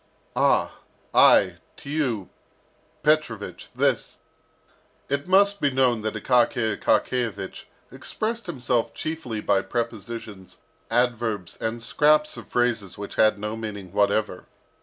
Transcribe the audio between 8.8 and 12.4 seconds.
chiefly by prepositions, adverbs, and scraps